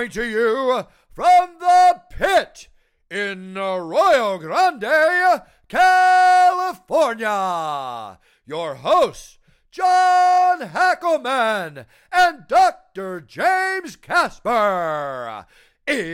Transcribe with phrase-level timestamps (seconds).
[0.00, 2.68] coming to you from the pit
[3.10, 7.28] in Arroyo Grande, California.
[8.46, 9.36] Your hosts,
[9.70, 13.20] John Hackleman and Dr.
[13.20, 15.44] James Casper.
[15.86, 16.10] It's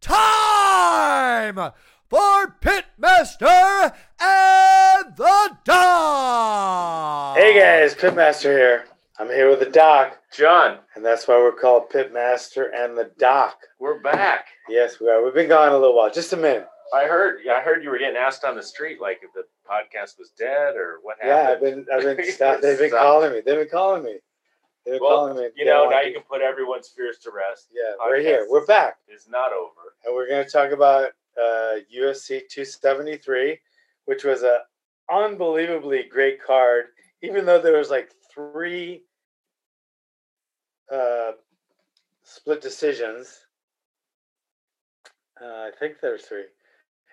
[0.00, 1.70] time
[2.10, 7.36] for Pitmaster and the Doc.
[7.36, 8.86] Hey guys, Pitmaster here.
[9.18, 13.56] I'm here with the Doc, John, and that's why we're called Pitmaster and the Doc.
[13.78, 14.48] we're back.
[14.68, 15.24] Yes, we are.
[15.24, 16.10] We've been gone a little while.
[16.10, 16.66] Just a minute.
[16.94, 17.38] I heard.
[17.50, 20.76] I heard you were getting asked on the street, like if the podcast was dead
[20.76, 21.30] or what happened.
[21.30, 22.30] Yeah, I've been, I've been.
[22.32, 22.60] Stop.
[22.60, 23.40] They've been calling me.
[23.46, 24.16] They've been calling me.
[24.84, 25.48] They've been well, calling me.
[25.56, 27.68] you know, now you can put everyone's fears to rest.
[27.72, 28.46] Yeah, we're here.
[28.50, 29.94] We're back, It's not over.
[30.04, 33.58] and we're going to talk about uh, UFC 273,
[34.04, 34.60] which was a
[35.10, 36.86] unbelievably great card.
[37.22, 39.02] Even though there was like three
[40.92, 41.32] uh,
[42.22, 43.46] split decisions.
[45.40, 46.44] Uh, I think there's three.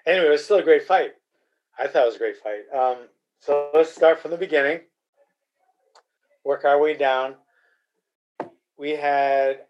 [0.05, 1.11] Anyway, it was still a great fight.
[1.80, 2.63] I thought it was a great fight.
[2.75, 2.97] Um,
[3.39, 4.81] so let's start from the beginning.
[6.45, 7.35] Work our way down.
[8.77, 9.61] We had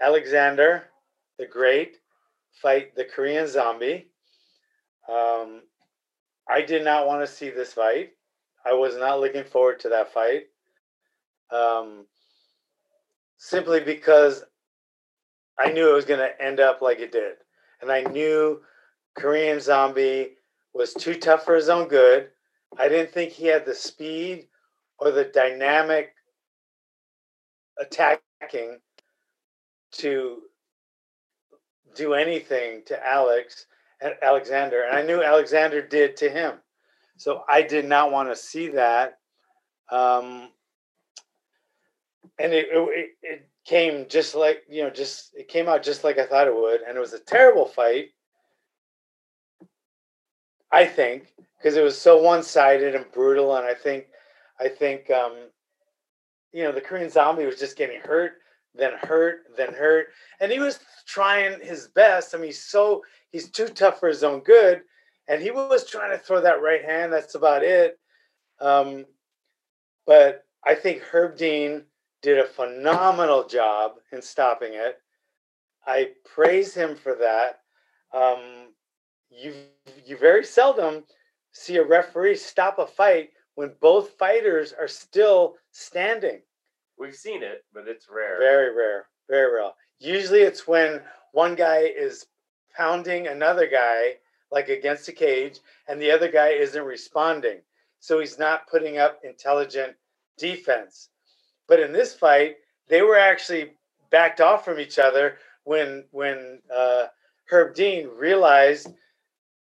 [0.00, 0.84] Alexander
[1.38, 1.96] the Great
[2.52, 4.08] fight the Korean Zombie.
[5.08, 5.62] Um,
[6.48, 8.10] I did not want to see this fight.
[8.64, 10.44] I was not looking forward to that fight.
[11.50, 12.06] Um,
[13.44, 14.42] simply because
[15.58, 17.34] I knew it was going to end up like it did.
[17.82, 18.62] And I knew
[19.14, 20.30] Korean Zombie
[20.72, 22.30] was too tough for his own good.
[22.78, 24.48] I didn't think he had the speed
[24.98, 26.14] or the dynamic
[27.78, 28.78] attacking
[29.92, 30.38] to
[31.94, 33.66] do anything to Alex
[34.00, 34.84] and Alexander.
[34.84, 36.54] And I knew Alexander did to him.
[37.18, 39.18] So I did not want to see that.
[39.92, 40.48] Um,
[42.38, 46.18] and it, it it came just like you know just it came out just like
[46.18, 48.08] I thought it would, and it was a terrible fight.
[50.72, 54.06] I think because it was so one sided and brutal, and I think
[54.60, 55.34] I think um,
[56.52, 58.34] you know the Korean Zombie was just getting hurt,
[58.74, 60.08] then hurt, then hurt,
[60.40, 62.34] and he was trying his best.
[62.34, 64.82] I mean, he's so he's too tough for his own good,
[65.28, 67.12] and he was trying to throw that right hand.
[67.12, 67.98] That's about it.
[68.60, 69.04] Um,
[70.06, 71.84] but I think Herb Dean
[72.24, 74.98] did a phenomenal job in stopping it.
[75.86, 77.60] I praise him for that.
[78.14, 78.72] Um,
[79.30, 79.52] you
[80.06, 81.04] you very seldom
[81.52, 86.40] see a referee stop a fight when both fighters are still standing.
[86.98, 88.38] We've seen it, but it's rare.
[88.38, 89.72] Very rare, very rare.
[89.98, 91.02] Usually, it's when
[91.32, 92.26] one guy is
[92.74, 94.14] pounding another guy
[94.50, 95.58] like against a cage,
[95.88, 97.60] and the other guy isn't responding,
[98.00, 99.94] so he's not putting up intelligent
[100.38, 101.10] defense.
[101.66, 102.56] But in this fight,
[102.88, 103.72] they were actually
[104.10, 107.06] backed off from each other when when uh,
[107.46, 108.88] Herb Dean realized,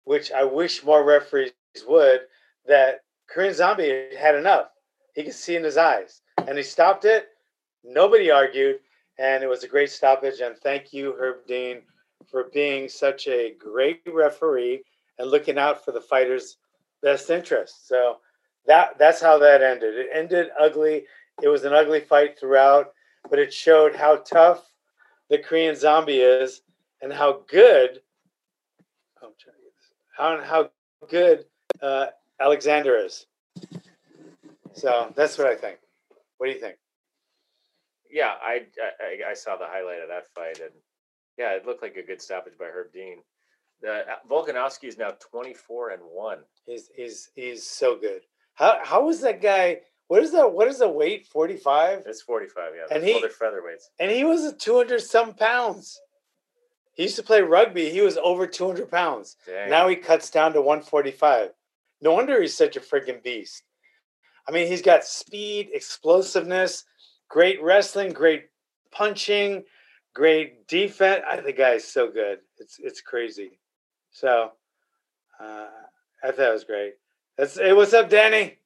[0.04, 1.52] which I wish more referees
[1.86, 2.22] would,
[2.66, 4.68] that Korean Zombie had enough.
[5.14, 7.28] He could see in his eyes, and he stopped it.
[7.84, 8.80] Nobody argued,
[9.18, 10.40] and it was a great stoppage.
[10.40, 11.82] And thank you, Herb Dean,
[12.30, 14.82] for being such a great referee
[15.18, 16.56] and looking out for the fighters'
[17.02, 17.88] best interest.
[17.88, 18.18] So
[18.66, 19.96] that that's how that ended.
[19.96, 21.04] It ended ugly.
[21.40, 22.92] It was an ugly fight throughout,
[23.30, 24.70] but it showed how tough
[25.30, 26.62] the Korean Zombie is
[27.00, 28.00] and how good.
[29.22, 29.92] oh, I'm trying to get this.
[30.16, 30.70] How how
[31.08, 31.46] good
[31.80, 32.06] uh,
[32.40, 33.26] Alexander is.
[34.74, 35.78] So that's what I think.
[36.38, 36.76] What do you think?
[38.10, 38.62] Yeah, I,
[39.00, 40.72] I I saw the highlight of that fight, and
[41.38, 43.18] yeah, it looked like a good stoppage by Herb Dean.
[43.80, 46.38] The Volkanovski is now twenty four and one.
[46.66, 48.22] He's he's he's so good.
[48.54, 49.80] How how was that guy?
[50.12, 50.52] What is that?
[50.52, 51.26] What is the weight?
[51.26, 52.02] Forty five.
[52.04, 52.72] It's forty five.
[52.76, 53.88] Yeah, And he- he, featherweights.
[53.98, 55.98] And he was a two hundred some pounds.
[56.92, 57.88] He used to play rugby.
[57.88, 59.38] He was over two hundred pounds.
[59.46, 59.70] Dang.
[59.70, 61.52] Now he cuts down to one forty five.
[62.02, 63.62] No wonder he's such a freaking beast.
[64.46, 66.84] I mean, he's got speed, explosiveness,
[67.30, 68.50] great wrestling, great
[68.90, 69.64] punching,
[70.12, 71.24] great defense.
[71.26, 72.40] I, the guy's so good.
[72.58, 73.58] It's it's crazy.
[74.10, 74.50] So
[75.40, 75.68] uh,
[76.22, 76.96] I thought it was great.
[77.38, 78.58] That's hey, what's up, Danny?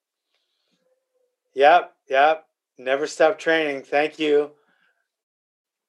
[1.57, 2.45] Yep, yep.
[2.79, 3.83] Never stop training.
[3.83, 4.51] Thank you.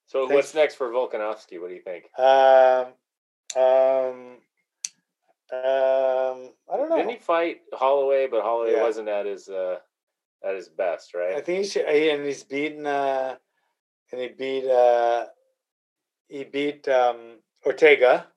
[0.05, 0.33] so thanks.
[0.33, 1.59] what's next for Volkanovski?
[1.59, 2.05] What do you think?
[2.17, 2.93] Um,
[3.61, 4.37] um,
[5.51, 6.95] um, I don't know.
[6.95, 8.27] Didn't he fight Holloway?
[8.27, 8.81] But Holloway Yeah.
[8.83, 9.79] wasn't at his uh,
[10.41, 11.35] at his best, right?
[11.35, 13.35] I think he should, he- and he's beaten, uh,
[14.13, 15.25] and he beat, uh,
[16.29, 18.27] he beat um, Ortega.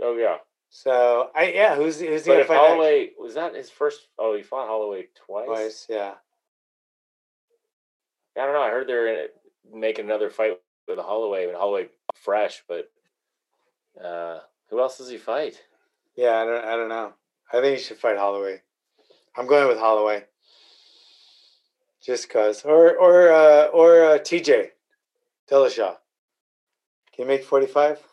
[0.00, 0.36] oh yeah.
[0.68, 2.68] So I yeah, who's who's he But gonna if fight next?
[2.68, 4.08] Holloway was that his first?
[4.18, 5.46] Oh, he fought Holloway twice.
[5.46, 6.14] Twice, yeah.
[8.36, 8.62] I don't know.
[8.62, 9.28] I heard they're
[9.72, 10.58] making another fight
[10.88, 12.90] with Holloway, and Holloway fresh, but
[14.02, 14.40] uh,
[14.70, 15.60] who else does he fight?
[16.16, 16.64] Yeah, I don't.
[16.64, 17.12] I don't know.
[17.52, 18.60] I think he should fight Holloway.
[19.36, 20.24] I'm going with Holloway.
[22.04, 24.68] Just cause, or or uh, or uh, TJ
[25.50, 25.96] Dillashaw.
[27.14, 28.00] Can he make 45?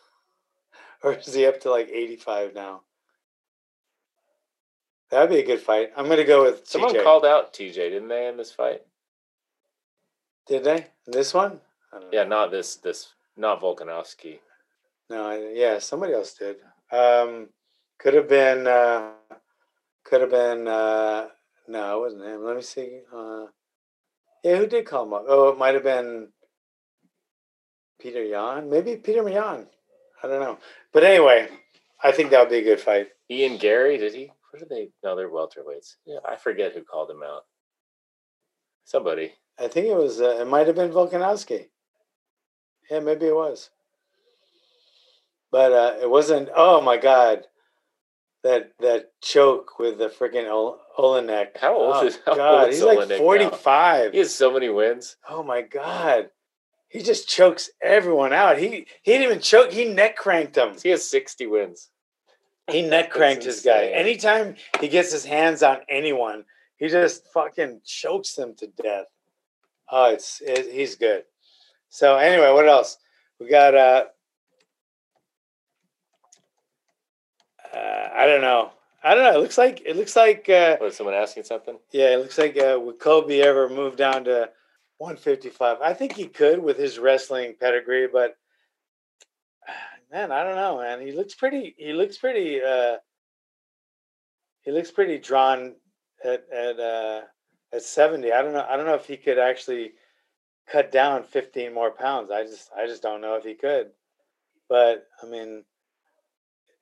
[1.04, 2.82] Or is he up to like 85 now?
[5.10, 5.90] That'd be a good fight.
[5.96, 7.02] I'm gonna go with Someone TJ.
[7.02, 8.82] called out TJ, didn't they, in this fight?
[10.46, 10.86] Did they?
[11.06, 11.60] This one?
[11.92, 12.18] I don't know.
[12.18, 12.76] Yeah, not this.
[12.76, 14.38] This not Volkanovski.
[15.10, 16.56] No, I, yeah, somebody else did.
[16.90, 17.48] Um,
[17.98, 18.66] could have been.
[18.66, 19.10] Uh,
[20.04, 20.66] could have been.
[20.66, 21.28] Uh,
[21.68, 22.44] no, it wasn't him.
[22.44, 23.00] Let me see.
[23.14, 23.46] Uh,
[24.42, 25.24] yeah, who did call him up?
[25.28, 26.28] Oh, it might have been
[28.00, 28.68] Peter Yan.
[28.68, 29.66] Maybe Peter Yan.
[30.22, 30.58] I don't know.
[30.92, 31.48] But anyway,
[32.02, 33.08] I think that would be a good fight.
[33.30, 34.30] Ian Garry, did he?
[34.50, 34.90] What are they?
[35.02, 35.96] No, they're welterweights.
[36.04, 37.42] Yeah, I forget who called him out.
[38.84, 39.32] Somebody.
[39.62, 40.20] I think it was.
[40.20, 41.68] Uh, it might have been Volkanovski.
[42.90, 43.70] Yeah, maybe it was.
[45.50, 46.48] But uh, it wasn't.
[46.54, 47.44] Oh my God,
[48.42, 51.58] that that choke with the freaking Ol- Oleinik.
[51.58, 52.64] How old oh, is- how God?
[52.64, 54.12] old He's like Oleinik forty five.
[54.12, 55.16] He has so many wins.
[55.28, 56.30] Oh my God,
[56.88, 58.58] he just chokes everyone out.
[58.58, 59.70] He he didn't even choke.
[59.72, 60.74] He neck cranked him.
[60.82, 61.90] He has sixty wins.
[62.70, 63.86] He neck cranked his guy.
[63.86, 66.44] Anytime he gets his hands on anyone,
[66.76, 69.06] he just fucking chokes them to death.
[69.94, 71.24] Oh, it's it, he's good.
[71.90, 72.96] So anyway, what else?
[73.38, 74.04] We got uh,
[77.74, 78.70] uh I don't know.
[79.04, 79.38] I don't know.
[79.38, 81.78] It looks like it looks like uh Was someone asking something?
[81.92, 84.48] yeah, it looks like uh would Colby ever move down to
[84.96, 85.82] 155?
[85.82, 88.36] I think he could with his wrestling pedigree, but
[90.10, 91.06] man, I don't know, man.
[91.06, 92.96] He looks pretty he looks pretty uh
[94.62, 95.74] he looks pretty drawn
[96.24, 97.20] at at uh
[97.72, 98.32] at 70.
[98.32, 99.92] I don't know I don't know if he could actually
[100.70, 102.30] cut down 15 more pounds.
[102.30, 103.90] I just I just don't know if he could.
[104.68, 105.64] But I mean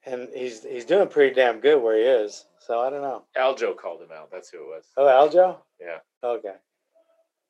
[0.07, 2.47] and he's he's doing pretty damn good where he is.
[2.59, 3.25] So I don't know.
[3.37, 4.31] Aljo called him out.
[4.31, 4.85] That's who it was.
[4.97, 5.57] Oh, Aljo?
[5.81, 5.99] Yeah.
[6.23, 6.55] Okay.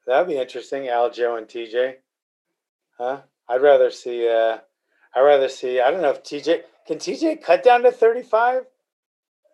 [0.07, 1.97] That'd be interesting, Aljo and TJ.
[2.99, 3.21] Huh?
[3.49, 4.59] I'd rather see uh
[5.15, 8.65] I'd rather see I don't know if TJ can TJ cut down to 35?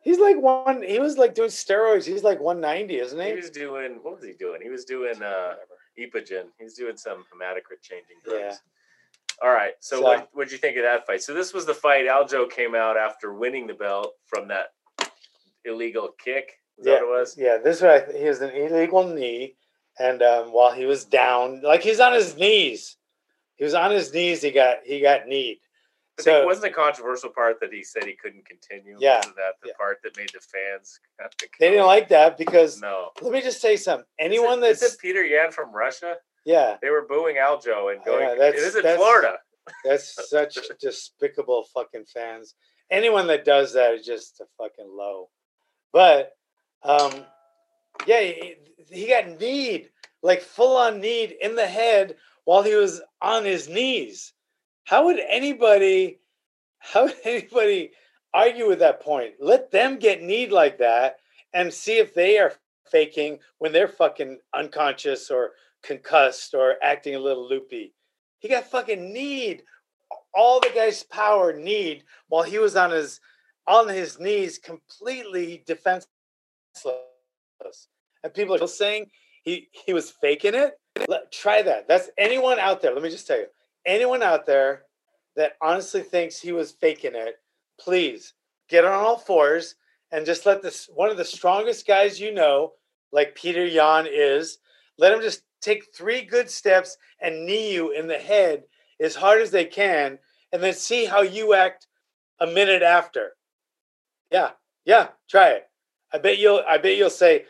[0.06, 2.05] He's like one he was like doing steroids.
[2.05, 3.31] He's like 190, isn't he?
[3.31, 4.61] He was doing what was he doing?
[4.62, 5.55] He was doing uh
[5.99, 6.44] Epogen.
[6.58, 8.38] He was doing some hematocrit changing drugs.
[8.41, 9.49] Yeah.
[9.49, 9.73] All right.
[9.81, 11.23] So, So- what what'd you think of that fight?
[11.25, 12.06] So this was the fight.
[12.06, 14.67] Aljo came out after winning the belt from that
[15.64, 16.52] illegal kick.
[16.79, 17.37] Is that yeah, what it was?
[17.37, 19.56] yeah, this was he has an illegal knee,
[19.99, 22.97] and um, while he was down, like he's on his knees,
[23.56, 24.41] he was on his knees.
[24.41, 25.59] He got he got kneed.
[26.18, 28.96] I So- think wasn't the controversial part that he said he couldn't continue?
[28.98, 29.74] Yeah, Wasn't that the yeah.
[29.76, 30.98] part that made the fans?
[31.20, 33.10] have to They didn't like that because No.
[33.20, 34.06] let me just say something.
[34.18, 36.18] Anyone that's is it Peter Yan from Russia?
[36.44, 38.38] yeah, They were booing Aljo and Yeah, going.
[38.38, 39.40] that's- it is in that's- Florida.
[39.84, 42.54] that's such despicable fucking fans.
[42.90, 45.28] Anyone that does that is just a fucking low.
[45.92, 46.32] But
[46.82, 47.26] um,
[48.06, 48.54] yeah, he,
[48.90, 49.90] he got kneed
[50.22, 54.32] like full on kneed in the head while he was on his knees.
[54.87, 56.21] How would anybody?
[56.79, 57.91] How would anybody
[58.33, 59.35] argue with that point?
[59.41, 61.17] Let them get kneed like that
[61.53, 62.53] and see if they are
[62.91, 65.50] faking when they're fucking unconscious or
[65.83, 67.95] concussed or acting a little loopy.
[68.38, 69.64] He got fucking kneed.
[70.33, 73.21] All the guy's power kneed while he was on his
[73.66, 76.07] on his knees, completely defenseless.
[78.23, 79.11] And people are saying
[79.43, 80.78] he he was faking it.
[81.09, 81.88] Let, try that.
[81.88, 82.95] That's anyone out there.
[82.95, 83.47] Let me just tell you,
[83.87, 84.83] anyone out there
[85.37, 87.37] that honestly thinks he was faking it,
[87.78, 88.35] please
[88.69, 89.76] get on all fours
[90.12, 92.73] and just let this one of the strongest guys you know,
[93.12, 94.59] like Peter Yan is,
[94.99, 98.64] let him just take three good steps and knee you in the head
[99.00, 100.19] as hard as they can,
[100.52, 101.87] and then see how you act
[102.40, 103.33] a minute after.
[104.31, 104.50] Yeah,
[104.85, 105.69] yeah, try it.
[106.12, 106.62] I bet you'll.
[106.66, 107.45] I bet you'll say,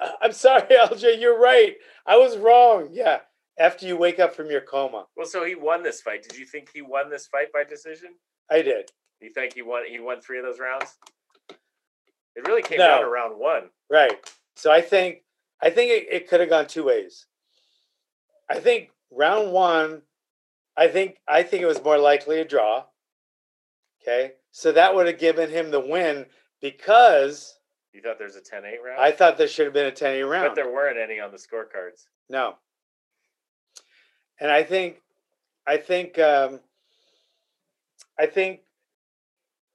[0.00, 1.20] "Uh, "I'm sorry, LJ.
[1.20, 1.76] You're right.
[2.06, 3.20] I was wrong." Yeah.
[3.60, 6.22] After you wake up from your coma, Well, so he won this fight.
[6.22, 8.14] Did you think he won this fight by decision?
[8.50, 8.90] I did.
[9.20, 9.82] You think he won?
[9.86, 10.96] He won three of those rounds.
[12.34, 12.86] It really came No.
[12.88, 13.70] down to round one.
[13.90, 14.18] Right.
[14.56, 15.24] So I think
[15.60, 17.26] I think it, it could have gone two ways.
[18.48, 20.02] I think round one,
[20.74, 22.86] I think I think it was more likely a draw.
[24.02, 24.36] Okay.
[24.52, 26.24] So that would have given him the win
[26.62, 27.58] because
[27.92, 29.00] You thought there was a 10-8 round?
[29.00, 30.48] I thought there should have been a 10 but round.
[30.48, 32.06] But there weren't any on the scorecards.
[32.30, 32.54] No.
[34.40, 35.00] And I think
[35.66, 36.60] I think um
[38.18, 38.60] I think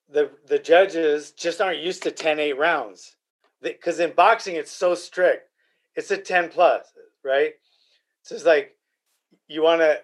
[0.09, 3.15] the the judges just aren't used to 10-8 rounds.
[3.61, 5.49] Because in boxing it's so strict.
[5.95, 6.87] It's a 10 plus,
[7.23, 7.53] right?
[8.21, 8.75] So it's like
[9.47, 9.99] you want to,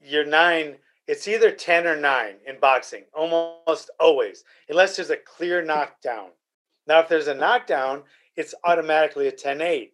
[0.00, 5.62] your nine, it's either 10 or nine in boxing, almost always, unless there's a clear
[5.62, 6.30] knockdown.
[6.86, 8.02] Now, if there's a knockdown,
[8.36, 9.92] it's automatically a 10 8.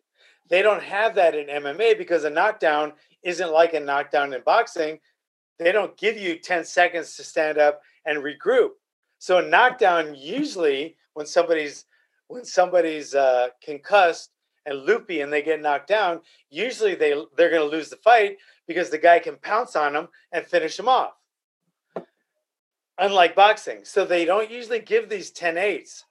[0.48, 4.98] They don't have that in MMA because a knockdown isn't like a knockdown in boxing.
[5.58, 8.70] They don't give you 10 seconds to stand up and regroup.
[9.18, 11.84] So a knockdown usually when somebody's
[12.28, 14.30] when somebody's uh, concussed
[14.64, 18.38] and loopy and they get knocked down, usually they they're going to lose the fight
[18.66, 21.12] because the guy can pounce on them and finish them off.
[22.98, 26.04] Unlike boxing, so they don't usually give these 10 8s.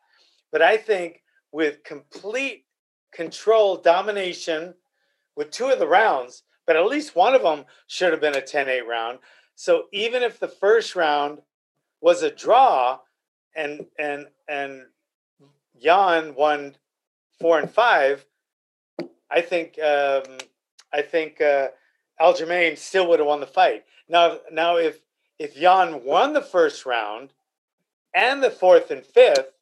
[0.52, 2.66] But I think with complete
[3.12, 4.74] control, domination,
[5.36, 8.42] with two of the rounds, but at least one of them should have been a
[8.42, 9.18] 10 8 round.
[9.56, 11.40] So even if the first round
[12.00, 13.00] was a draw
[13.56, 14.86] and and and
[15.80, 16.76] Yan won
[17.40, 18.24] four and five,
[19.32, 20.38] I think um,
[20.94, 21.70] I think uh,
[22.22, 23.86] Aljamain still would have won the fight.
[24.08, 25.00] Now now if
[25.40, 27.34] if Yan won the first round
[28.14, 29.54] and the fourth and fifth,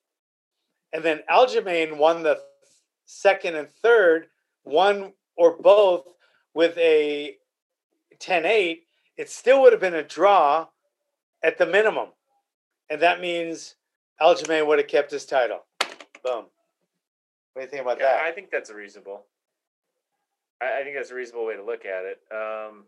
[0.92, 2.42] and then Aljamain won the
[3.06, 4.28] second and third,
[4.66, 6.04] one or both
[6.58, 7.36] with a
[8.20, 8.78] 10-8,
[9.16, 10.66] it still would have been a draw
[11.44, 12.08] at the minimum.
[12.90, 13.76] And that means
[14.20, 15.60] Aljamain would have kept his title.
[16.24, 16.46] Boom.
[17.54, 18.24] What do you think about Yeah, that?
[18.24, 19.26] I think that's reasonable.
[20.60, 22.22] I, I think that's a reasonable way to look at it.
[22.32, 22.86] Um,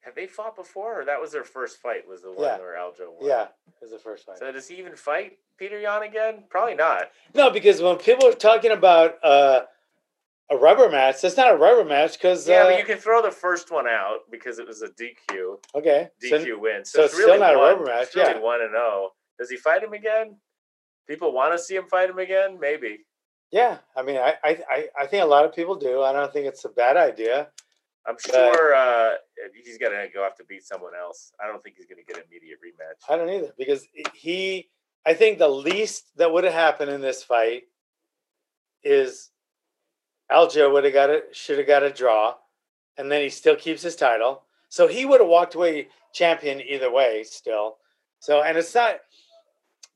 [0.00, 2.08] have they fought before, or that was their first fight?
[2.08, 2.58] Was the one Yeah.
[2.60, 3.28] where Aljo won?
[3.28, 4.38] yeah, it was the first fight.
[4.38, 6.44] So does he even fight Peter Yan again?
[6.48, 7.10] Probably not.
[7.34, 9.62] No, because when people are talking about uh,
[10.50, 13.22] a rubber match, that's not a rubber match because Yeah, uh, but you can throw
[13.22, 16.84] the first one out because it was a DQ, okay, so- DQ win.
[16.84, 18.38] so So, it's really still not a rubber match, It's really yeah.
[18.40, 19.10] one and zero.
[19.38, 20.36] Does he fight him again?
[21.08, 22.58] People want to see him fight him again.
[22.60, 23.04] Maybe.
[23.50, 23.78] yeah.
[23.96, 26.02] I mean, I, I I think a lot of people do.
[26.02, 27.48] I don't think it's a bad idea.
[28.06, 29.14] I'm sure uh,
[29.64, 31.32] he's gonna go have to beat someone else.
[31.42, 33.00] I don't think he's gonna get an immediate rematch.
[33.12, 34.68] I don't either because he.
[35.06, 37.64] I think the least that would have happened in this fight
[38.82, 39.30] is
[40.30, 42.34] Aljo would have got it, should have got a draw,
[42.96, 44.42] and then he still keeps his title.
[44.68, 47.76] So he would have walked away champion either way, still.
[48.20, 49.00] So and it's not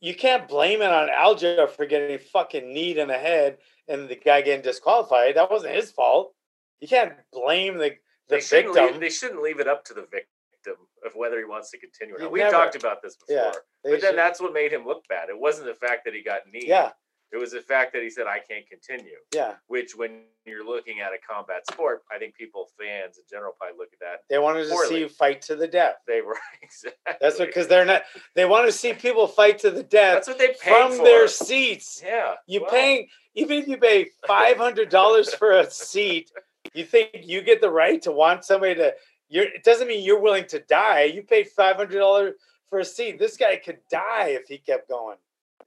[0.00, 3.58] you can't blame it on Aljo for getting fucking kneed in the head
[3.88, 5.35] and the guy getting disqualified.
[5.37, 6.35] That wasn't his fault.
[6.80, 7.97] You can't blame the
[8.28, 8.92] the they shouldn't victim.
[8.92, 12.14] Leave, they shouldn't leave it up to the victim of whether he wants to continue
[12.14, 12.30] or not.
[12.32, 13.35] We never- talked about this before.
[13.37, 15.30] Yeah, but then should- that's what made him look bad.
[15.30, 16.64] It wasn't the fact that he got knee.
[16.66, 16.92] yeah,
[17.30, 19.16] It was the fact that he said, I can't continue.
[19.35, 19.54] yeah.
[19.66, 23.76] Which, when you're looking at a combat sport, I think people, fans in general, probably
[23.76, 24.20] look at that.
[24.30, 25.97] They wanted to see you fight to the death.
[26.06, 27.14] They were exactly.
[27.20, 28.02] That's because they're not.
[28.35, 31.04] They want to see people fight to the death That's what they pay from for.
[31.04, 32.02] their seats.
[32.04, 32.35] yeah.
[32.47, 36.30] You well, paying even if you pay five hundred dollars for a seat,
[36.75, 38.94] you think you get the right to want somebody to.
[39.28, 41.04] You're, it doesn't mean you're willing to die.
[41.04, 42.35] You paid five hundred dollars
[42.68, 43.18] for a seat.
[43.18, 45.16] This guy could die if he kept going.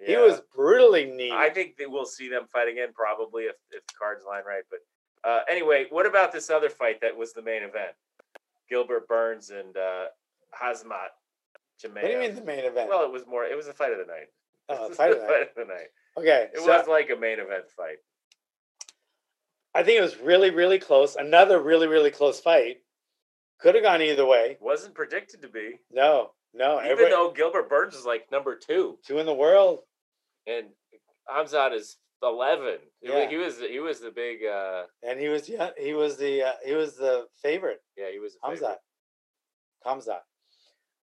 [0.06, 1.32] He was brutally neat.
[1.32, 4.64] I think that we'll see them fight again, probably if, if the cards line right.
[4.70, 4.80] But
[5.30, 7.94] uh, anyway, what about this other fight that was the main event?
[8.70, 10.06] Gilbert Burns and uh,
[10.60, 10.86] Hamzat
[11.84, 11.94] Chimaev.
[11.94, 12.90] what do you mean the main event?
[12.90, 13.44] Well, it was more.
[13.46, 14.28] It was the fight of the night.
[14.70, 15.42] Oh, fight of the night.
[15.42, 15.88] of the night.
[16.18, 17.98] okay, It so was like a main event fight.
[19.74, 21.16] I think it was really, really close.
[21.16, 22.78] Another really, really close fight.
[23.60, 24.58] Could have gone either way.
[24.60, 26.82] Wasn't predicted to be, No, no.
[26.84, 29.80] even though Gilbert Burns is like number two two in the world.
[30.48, 30.68] And
[31.30, 32.80] Hamzat is eleven.
[33.02, 33.30] He Yeah.
[33.30, 34.46] He was he was the big.
[34.46, 37.82] uh and he was yeah, he was the uh, he was the favorite.
[37.98, 38.38] Yeah, he was.
[38.44, 38.78] Hamzat.
[39.86, 40.22] Hamzat.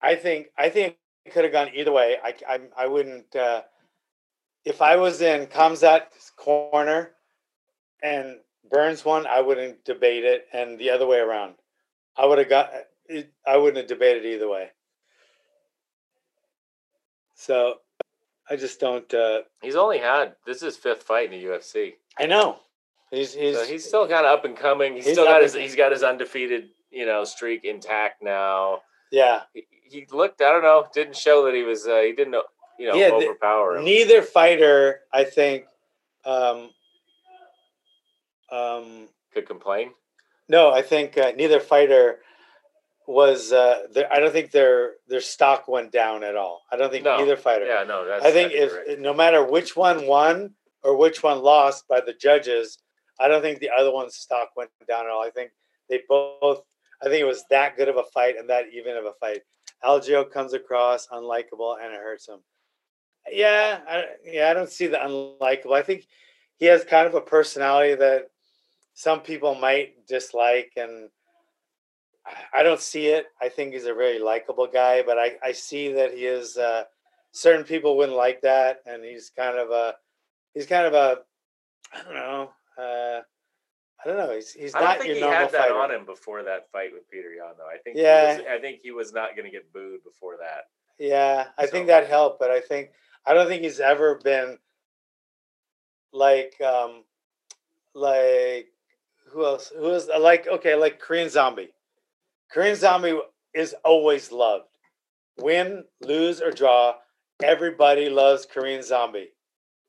[0.02, 2.16] I think I think it could have gone either way.
[2.23, 3.62] I I, I wouldn't uh,
[4.64, 7.12] if I was in Hamzat's corner
[8.02, 8.37] and
[8.70, 11.54] Burns won, I wouldn't debate it, and the other way around.
[12.16, 12.70] I would have got
[13.47, 14.70] I wouldn't have debated either way.
[17.35, 17.76] So
[18.50, 21.94] I just don't uh, He's only had this is his fifth fight in the UFC.
[22.18, 22.58] I know.
[23.10, 24.94] He's he's, so he's still kind of up and coming.
[24.94, 28.82] He's, He's still got his he's got his undefeated you know streak intact now.
[29.10, 29.42] yeah.
[29.54, 32.42] He, he looked I don't know didn't show that he was uh, he didn't know
[32.78, 33.84] you know Yeah, overpower him.
[33.84, 35.64] neither fighter i think
[36.24, 36.70] um
[38.50, 39.90] um Could complain.
[40.48, 42.18] no i think uh, neither fighter
[43.08, 46.62] was uh their, i don't think their their stock went down at all.
[46.70, 47.16] I don't think No.
[47.16, 47.64] either fighter.
[47.64, 49.00] Yeah, no, that's i think if correct.
[49.00, 52.78] no matter which one won or which one lost by the judges
[53.18, 55.22] i don't think the other one's stock went down at all.
[55.24, 55.50] I think
[55.88, 56.60] they both
[57.02, 59.40] i think it was that good of a fight and that even of a fight.
[59.82, 62.40] Aljo comes across unlikable and it hurts him.
[63.30, 65.72] Yeah I, yeah i don't see the unlikable.
[65.72, 66.06] I think
[66.58, 68.24] he has kind of a personality that
[68.94, 71.08] some people might dislike, and
[72.52, 73.26] I- don't see it.
[73.40, 76.56] I think he's a very likable guy, but I, I see that he is.
[76.56, 76.85] Uh,
[77.32, 79.94] certain people wouldn't like that, and he's kind of a
[80.54, 81.18] he's kind of a
[81.92, 82.50] I don't know.
[82.76, 83.20] Uh,
[84.04, 84.35] I don't know.
[84.35, 85.75] He's he's I don't think your he normal had that fighter.
[85.80, 87.66] on him before that fight with Peter Yan, though.
[87.66, 88.37] I think Yeah.
[88.38, 90.64] was, I think he was not going to get booed before that.
[90.99, 92.90] Yeah, I think that helped, but I think
[93.25, 94.58] I don't think he's ever been
[96.12, 97.04] like um
[97.94, 98.68] like
[99.30, 101.70] who else who is like okay like Korean Zombie.
[102.50, 103.18] Korean Zombie
[103.54, 104.66] is always loved.
[105.38, 106.94] Win, lose or draw,
[107.42, 109.30] everybody loves Korean Zombie.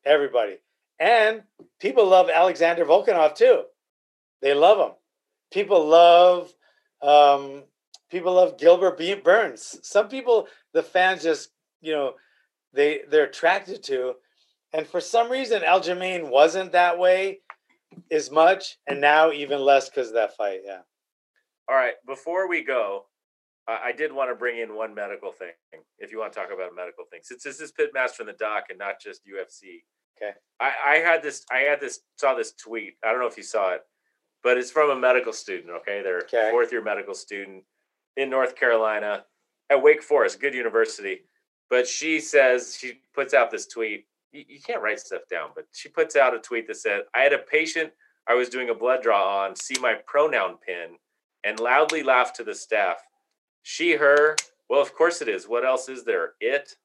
[0.05, 0.57] Everybody.
[0.99, 1.43] And
[1.79, 3.63] people love Alexander Volkanov too.
[4.41, 4.95] They love him.
[5.51, 6.53] People love
[7.01, 7.63] um
[8.11, 9.79] people love Gilbert Burns.
[9.83, 11.51] Some people the fans just
[11.81, 12.13] you know
[12.73, 14.15] they they're attracted to
[14.73, 17.39] and for some reason aljamain wasn't that way
[18.11, 20.81] as much and now even less because of that fight yeah
[21.69, 23.05] All right, before we go,
[23.67, 25.51] I I did want to bring in one medical thing.
[25.99, 28.33] If you want to talk about a medical thing, since this is Pitmaster in the
[28.33, 29.83] Doc and not just UFC.
[30.21, 30.35] Okay.
[30.59, 31.45] I, I had this.
[31.51, 31.99] I had this.
[32.17, 32.95] Saw this tweet.
[33.05, 33.81] I don't know if you saw it,
[34.43, 35.69] but it's from a medical student.
[35.69, 36.49] Okay, they're Okay.
[36.51, 37.63] fourth year medical student
[38.17, 39.25] in North Carolina
[39.69, 41.21] at Wake Forest, good university.
[41.69, 44.07] But she says she puts out this tweet.
[44.31, 47.19] You, you can't write stuff down, but she puts out a tweet that said, "I
[47.21, 47.93] had a patient
[48.27, 50.97] I was doing a blood draw on see my pronoun pin
[51.43, 52.97] and loudly laughed to the staff.
[53.63, 54.35] She, her.
[54.69, 55.47] Well, of course it is.
[55.47, 56.33] What else is there?
[56.39, 56.75] It."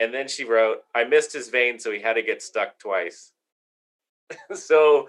[0.00, 3.32] And then she wrote, "I missed his vein, so he had to get stuck twice."
[4.54, 5.08] so,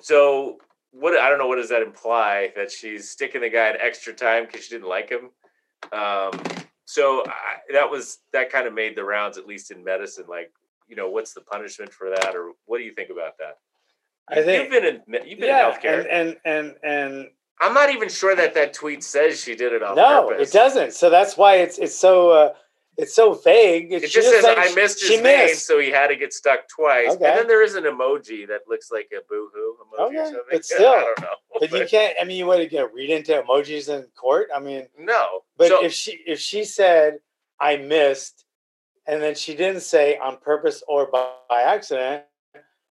[0.00, 0.58] so
[0.92, 1.16] what?
[1.18, 1.46] I don't know.
[1.48, 2.52] What does that imply?
[2.56, 5.30] That she's sticking the guy at extra time because she didn't like him.
[5.92, 6.40] Um,
[6.84, 10.24] so I, that was that kind of made the rounds, at least in medicine.
[10.28, 10.52] Like,
[10.88, 13.58] you know, what's the punishment for that, or what do you think about that?
[14.28, 16.06] I think- you've been in you've been yeah in healthcare.
[16.10, 17.28] and and and and
[17.62, 20.50] I'm not even sure that that tweet says she did it on no purpose.
[20.50, 22.52] it doesn't so that's why it's it's so uh
[22.98, 25.64] it's so vague It just just says I missed his she missed.
[25.66, 27.12] so he had to get stuck twice.
[27.12, 27.24] Okay.
[27.30, 30.40] And then there is an emoji that looks like a boo-hoo emoji or Okay, something.
[30.50, 31.26] but still, I don't know.
[31.60, 34.60] but you can't i mean you want to get read into emojis in court i
[34.60, 35.40] mean no.
[35.56, 37.18] But So- if she if she said
[37.60, 38.44] I missed,
[39.06, 42.24] and then she didn't say on purpose or by, by accident,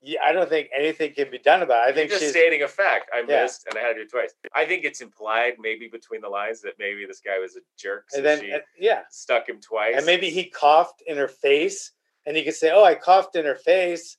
[0.01, 1.81] yeah, I don't think anything can be done about it.
[1.81, 3.09] I You're think just she's stating a fact.
[3.13, 3.43] I Yeah.
[3.43, 4.33] missed and I had to do it twice.
[4.53, 8.05] I think it's implied, maybe between the lines, that maybe this guy was a jerk,
[8.09, 9.95] so and then she and- yeah, stuck him twice.
[9.97, 11.91] and maybe he coughed in her face,
[12.25, 14.17] and he could say, "Oh, I coughed in her face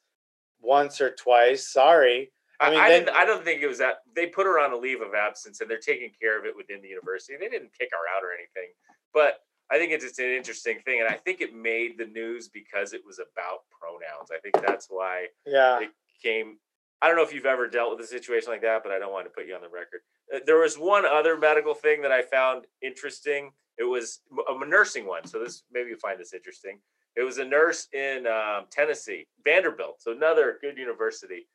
[0.61, 1.68] once or twice.
[1.68, 3.16] Sorry." I, mean, I then- didn't.
[3.16, 4.03] I don't think it was that.
[4.14, 6.81] They put her on a leave of absence, and they're taking care of it within
[6.81, 7.37] the university.
[7.37, 8.73] They didn't kick her out or anything,
[9.12, 9.40] but
[9.73, 12.93] I think it's just an interesting thing, and I think it made the news because
[12.93, 14.31] it was about pronouns.
[14.31, 15.91] I think that's why Yeah, it
[16.23, 16.59] came.
[17.01, 19.13] I don't know if you've ever dealt with a situation like that, but I don't
[19.13, 20.03] want to put you on the record.
[20.33, 23.51] Uh, There was one other medical thing that I found interesting.
[23.79, 26.79] It was a nursing one, so this maybe you find this interesting.
[27.17, 31.49] It was a nurse in um, Tennessee, Vanderbilt, so another good university,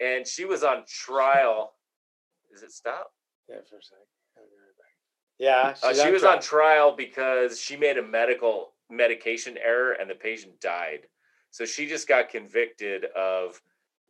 [0.00, 1.74] and she was on trial.
[2.54, 3.10] Is it stop?
[3.48, 4.06] yeah, for a second.
[4.36, 4.94] I'll be right back.
[5.38, 6.34] Yeah, Uh, she was trial.
[6.36, 11.06] on trial because she made a medical medication error and the patient died.
[11.50, 13.60] So she just got convicted of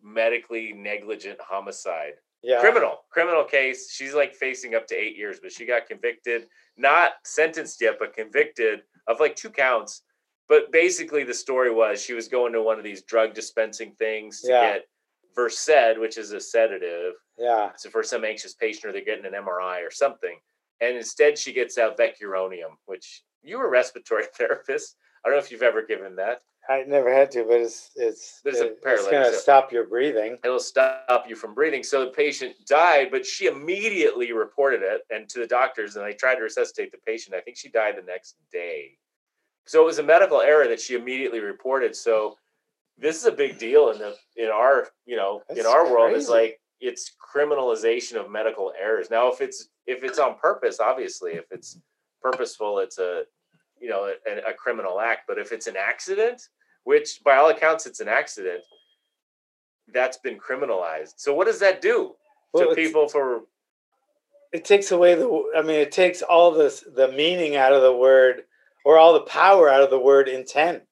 [0.02, 2.14] medically negligent homicide.
[2.42, 2.60] yeah.
[2.60, 3.90] Criminal, criminal case.
[3.92, 8.14] She's like facing up to eight years, but she got convicted, not sentenced yet, but
[8.14, 10.02] convicted of like two counts.
[10.48, 14.40] But basically, the story was she was going to one of these drug dispensing things
[14.42, 14.72] to Yeah.
[14.74, 14.88] get
[15.34, 19.34] Versed, which is a sedative, Yeah, so for some anxious patient or they're getting an
[19.34, 20.40] MRI or something.
[20.80, 24.96] And instead she gets out vecuronium, which you were a respiratory therapist.
[25.24, 26.42] I don't know if you've ever given that.
[26.70, 29.86] I never had to, but it's it's There's a it- it's gonna so- stop your
[29.86, 30.38] breathing.
[30.44, 31.82] It'll stop you from breathing.
[31.82, 36.12] So the patient died, but she immediately reported it and to the doctors and they
[36.12, 37.34] tried to resuscitate the patient.
[37.34, 38.98] I think she died the next day.
[39.66, 41.96] So it was a medical error that she immediately reported.
[41.96, 42.36] So
[42.98, 46.14] this is a big deal in the in our, you know, in That's our world
[46.14, 46.32] is crazy.
[46.42, 49.10] like it's criminalization of medical errors.
[49.10, 51.78] Now if it's if it's on purpose, obviously, if it's
[52.22, 53.24] purposeful, it's a
[53.80, 55.22] you know, a, a criminal act.
[55.26, 56.48] But if it's an accident,
[56.84, 58.62] which by all accounts it's an accident,
[59.92, 61.14] that's been criminalized.
[61.16, 62.14] So what does that do
[62.52, 63.42] Well, to people for
[64.52, 67.94] it takes away the i mean it takes all this the meaning out of the
[67.94, 68.44] word
[68.84, 70.82] or all the power out of the word intent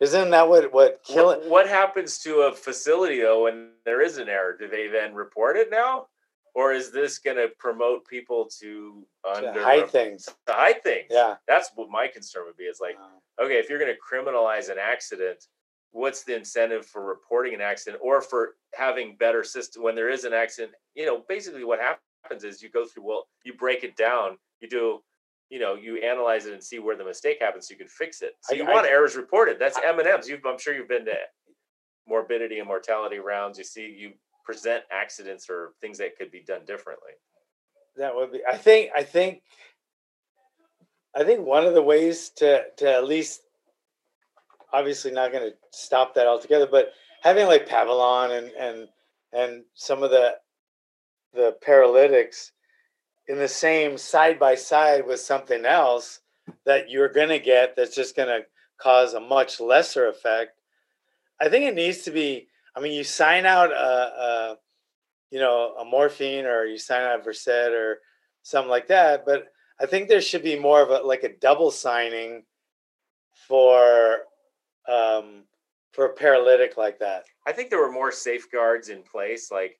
[0.00, 4.18] isn't that what what killing what, what happens to a facility though when there is
[4.18, 4.56] an error?
[4.58, 6.06] Do they then report it now?
[6.54, 11.06] Or is this going to promote people to under to hide things to hide things?
[11.10, 12.64] yeah That's what my concern would be.
[12.64, 15.44] Is like, Um, okay, if you're going to criminalize an accident,
[15.92, 20.24] what's the incentive for reporting an accident or for having better system when there is
[20.24, 20.72] an accident?
[20.94, 24.68] You know, basically what happens is you go through well, you break it down, you
[24.68, 25.00] do
[25.50, 28.22] you know you analyze it and see where the mistake happens so you can fix
[28.22, 31.04] it so you I- want I- errors reported that's m&ms you've, i'm sure you've been
[31.06, 31.14] to
[32.08, 34.12] morbidity and mortality rounds you see you
[34.44, 37.10] present accidents or things that could be done differently
[37.96, 38.40] That would be.
[38.48, 38.90] I think.
[38.96, 39.42] I think.
[41.16, 43.40] I think one of the ways to to at least,
[44.72, 48.88] obviously not going to stop that altogether, but having like Pavulon and and
[49.32, 50.34] and some of the
[51.32, 52.52] the paralytics
[53.28, 56.20] in the same side by side with something else
[56.64, 58.46] that you're going to get that's just going to
[58.78, 60.60] cause a much lesser effect.
[61.40, 62.48] I think it needs to be.
[62.74, 64.56] I mean, you sign out a, a
[65.30, 67.98] you know, a morphine or you sign out Versed or
[68.42, 69.24] something like that.
[69.26, 69.46] But
[69.80, 72.44] I think there should be more of a like a double signing
[73.46, 74.18] for
[74.88, 75.44] um
[75.92, 77.24] for a paralytic like that.
[77.46, 79.78] i think there were more safeguards in place like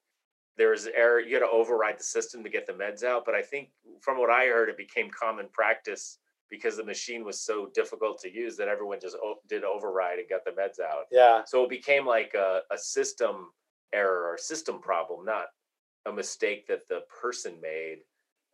[0.57, 3.35] there was error you had to override the system to get the meds out but
[3.35, 3.69] i think
[4.01, 6.19] from what i heard it became common practice
[6.51, 9.17] because the machine was so difficult to use that everyone just
[9.49, 11.43] did override and got the meds out Yeah.
[11.45, 13.51] So it became like a, a system
[13.93, 15.47] error or system problem, not
[16.07, 17.99] a mistake that the person made.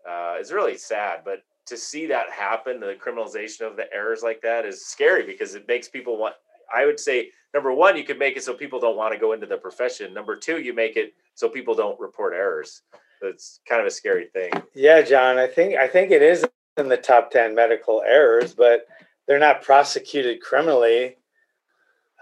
[0.09, 4.41] Uh, it's really sad, but to see that happen, the criminalization of the errors like
[4.43, 6.35] that is scary because it makes people want.
[6.75, 9.33] I would say number one, you could make it so people don't want to go
[9.33, 10.13] into the profession.
[10.15, 12.83] Number two, you make it so people don't report errors.
[13.23, 14.51] It's kind of a scary thing.
[14.75, 16.45] Yeah, John, I think I think it is
[16.77, 18.87] in the top 10 medical errors, but
[19.27, 21.17] they're not prosecuted criminally.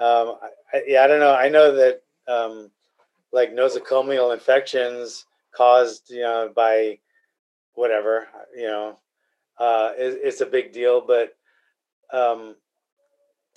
[0.01, 1.35] Um, I, I- yeah, I don't know.
[1.35, 2.71] I know that um,
[3.33, 6.99] like nosocomial infections caused, you know, by
[7.75, 8.99] whatever, you know,
[9.59, 11.01] uh, is, it's a big deal.
[11.01, 11.35] But
[12.13, 12.57] um,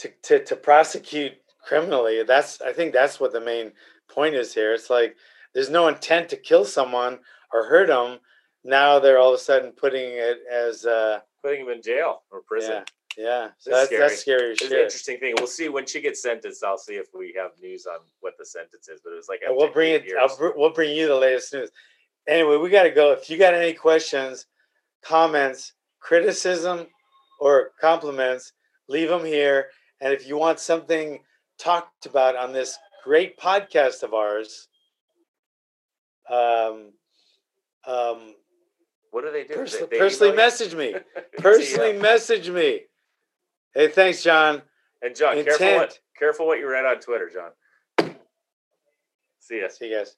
[0.03, 1.33] to, to to prosecute
[1.65, 3.71] criminally, that's I think that's what the main
[4.09, 4.73] point is here.
[4.73, 5.15] It's like
[5.53, 7.19] there's no intent to kill someone
[7.53, 8.19] or hurt them.
[8.63, 12.41] Now they're all of a sudden putting it as uh, Putting them in jail or
[12.47, 12.83] prison.
[13.17, 13.47] yeah, yeah.
[13.59, 15.35] So That's that's that's scary as It's an interesting thing.
[15.37, 16.63] We'll see when she gets sentenced.
[16.63, 19.01] I'll see if we have news on what the sentence is.
[19.03, 20.03] But it was like we'll bring it.
[20.55, 21.69] We'll bring you the latest news.
[22.27, 23.11] Anyway, we got to go.
[23.11, 24.45] If you got any questions,
[25.03, 26.87] comments, criticism,
[27.41, 28.53] or compliments,
[28.87, 29.67] leave them here.
[30.03, 31.19] And if you want something
[31.57, 34.67] talked about on this great podcast of ours,
[36.29, 36.91] um,
[37.85, 38.35] um,
[39.11, 39.53] What do they do?
[39.53, 40.95] Personally, They- they personally message me.
[41.37, 42.81] Personally message me.
[43.73, 44.61] Hey, thanks, John.
[45.01, 48.13] And John, careful what careful what you read on Twitter, John.
[49.39, 49.67] See ya.
[49.69, 50.15] See you guys.